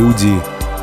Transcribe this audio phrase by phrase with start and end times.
[0.00, 0.32] Люди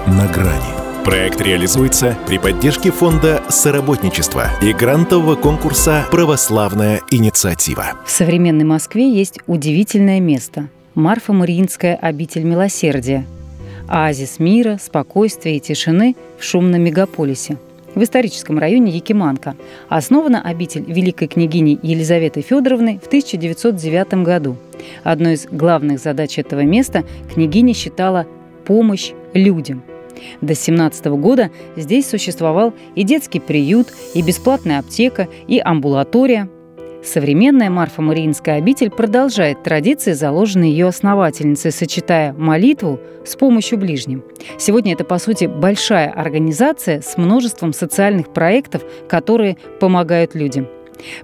[0.05, 1.03] на грани.
[1.03, 7.93] Проект реализуется при поддержке фонда «Соработничество» и грантового конкурса «Православная инициатива».
[8.05, 13.25] В современной Москве есть удивительное место– Марфа-Мариинская обитель милосердия.
[13.87, 17.57] Оазис мира, спокойствия и тишины в шумном мегаполисе–
[17.95, 19.55] в историческом районе Якиманка.
[19.89, 24.55] Основана обитель великой княгини Елизаветы Федоровны в 1909 году.
[25.03, 28.27] Одной из главных задач этого места княгиня считала
[28.67, 29.83] помощь людям.
[30.41, 36.49] До 17 года здесь существовал и детский приют, и бесплатная аптека, и амбулатория–
[37.03, 44.23] Современная Марфа-Мариинская обитель продолжает традиции, заложенные ее основательницей, сочетая молитву с помощью ближним.
[44.57, 50.67] Сегодня это, по сути, большая организация с множеством социальных проектов, которые помогают людям–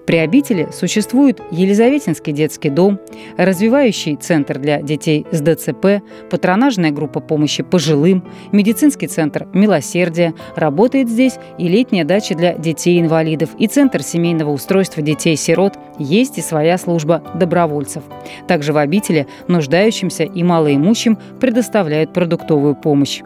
[0.06, 3.00] при обители существует Елизаветинский детский дом,
[3.38, 11.36] развивающий центр для детей с ДЦП, патронажная группа помощи пожилым, медицинский центр «Милосердие», работает здесь
[11.58, 18.04] и летняя дача для детей-инвалидов, и центр семейного устройства детей-сирот, есть и своя служба добровольцев.
[18.48, 23.22] Также в обители нуждающимся и малоимущим предоставляют продуктовую помощь.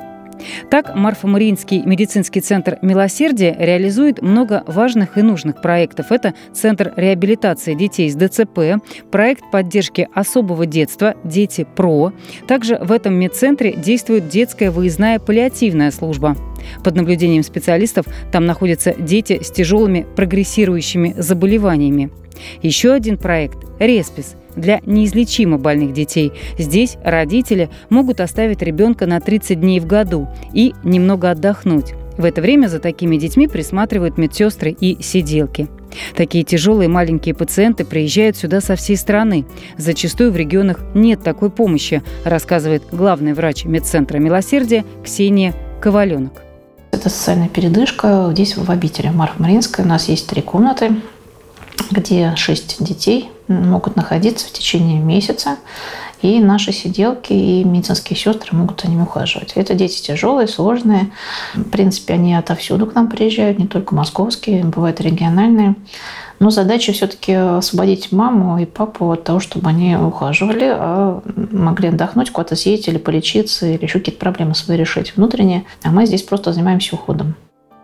[0.70, 6.12] Так, Марфа-Мариинский медицинский центр «Милосердие» реализует много важных и нужных проектов.
[6.12, 12.14] Это Центр реабилитации детей с ДЦП, проект поддержки особого детства «Дети ПРО».
[12.48, 16.36] Также в этом медцентре действует детская выездная паллиативная служба.
[16.84, 22.10] Под наблюдением специалистов там находятся дети с тяжелыми прогрессирующими заболеваниями.
[22.62, 26.34] Еще один проект– «Респис»– для неизлечимо больных детей.
[26.58, 31.94] Здесь родители могут оставить ребенка на 30 дней в году и немного отдохнуть.
[32.18, 35.68] В это время за такими детьми присматривают медсестры и сиделки.
[36.16, 39.46] Такие тяжелые маленькие пациенты приезжают сюда со всей страны.
[39.78, 46.42] Зачастую в регионах нет такой помощи, рассказывает главный врач медцентра «Милосердие» Ксения Коваленок.
[46.92, 48.30] Это социальная передышка.
[48.32, 50.96] Здесь в обители Марфа-Маринская у нас есть три комнаты,
[51.92, 55.58] где шесть детей могут находиться в течение месяца.
[56.22, 59.54] И наши сиделки и медицинские сестры могут за ними ухаживать.
[59.54, 61.12] Это дети тяжелые, сложные.
[61.54, 65.76] В принципе, они отовсюду к нам приезжают, не только московские, бывают региональные.
[66.40, 72.32] Но задача все-таки освободить маму и папу от того, чтобы они ухаживали, а могли отдохнуть,
[72.32, 75.66] куда-то съездить или полечиться, или еще какие-то проблемы свои решить внутренние.
[75.84, 77.36] А мы здесь просто занимаемся уходом.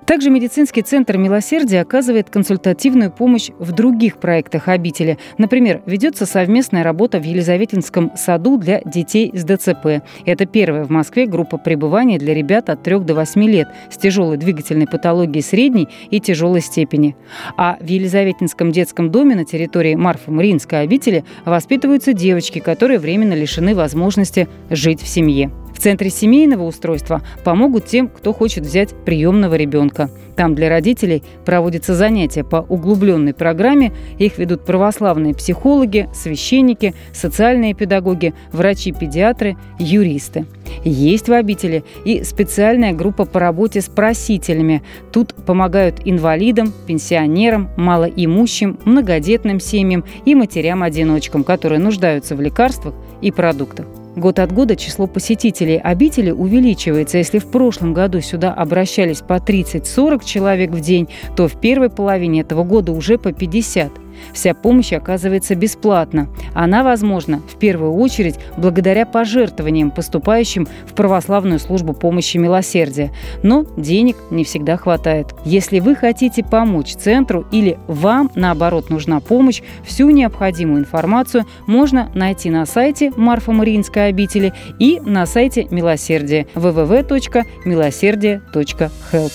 [0.06, 5.18] Также медицинский центр «Милосердие» оказывает консультативную помощь в других проектах обители.
[5.38, 10.04] Например, ведется совместная работа в Елизаветинском саду для детей с ДЦП.
[10.26, 14.38] Это первая в Москве группа пребывания для ребят от 3 до 8 лет с тяжелой
[14.38, 17.16] двигательной патологией средней и тяжелой степени.
[17.56, 24.50] А в Елизаветинском детском доме на территории Марфа-Мариинской обители воспитываются девочки, которые временно лишены возможности
[24.70, 25.50] жить в семье.
[25.74, 30.10] В Центре семейного устройства помогут тем, кто хочет взять приемного ребенка.
[30.36, 33.92] Там для родителей проводятся занятия по углубленной программе.
[34.18, 40.46] Их ведут православные психологи, священники, социальные педагоги, врачи-педиатры, юристы.
[40.84, 44.82] Есть в обители и специальная группа по работе с просителями.
[45.12, 53.86] Тут помогают инвалидам, пенсионерам, малоимущим, многодетным семьям и матерям-одиночкам, которые нуждаются в лекарствах и продуктах.
[54.16, 57.18] Год от года число посетителей обители увеличивается.
[57.18, 62.42] Если в прошлом году сюда обращались по 30-40 человек в день, то в первой половине
[62.42, 64.03] этого года уже по 50.
[64.34, 66.28] Вся помощь оказывается бесплатно.
[66.54, 73.12] Она возможна в первую очередь благодаря пожертвованиям, поступающим в православную службу помощи милосердия.
[73.42, 75.34] Но денег не всегда хватает.
[75.46, 82.50] Если вы хотите помочь центру или вам, наоборот, нужна помощь, всю необходимую информацию можно найти
[82.50, 89.32] на сайте Марфа Мариинской обители и на сайте Милосердия www.милосердие.help.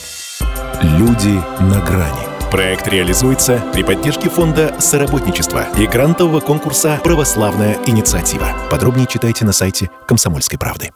[0.82, 2.27] Люди на грани.
[2.50, 8.56] Проект реализуется при поддержке фонда «Соработничество» и грантового конкурса «Православная инициатива».
[8.70, 10.90] Подробнее читайте на сайте «Комсомольской правды».